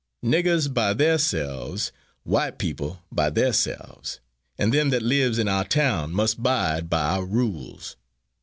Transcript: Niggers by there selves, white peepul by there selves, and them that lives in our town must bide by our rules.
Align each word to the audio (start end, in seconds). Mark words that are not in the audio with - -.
Niggers 0.25 0.67
by 0.67 0.93
there 0.95 1.19
selves, 1.19 1.91
white 2.23 2.57
peepul 2.57 3.01
by 3.11 3.29
there 3.29 3.53
selves, 3.53 4.19
and 4.57 4.73
them 4.73 4.89
that 4.89 5.03
lives 5.03 5.37
in 5.37 5.47
our 5.47 5.63
town 5.63 6.11
must 6.11 6.41
bide 6.41 6.89
by 6.89 7.03
our 7.17 7.23
rules. 7.23 7.97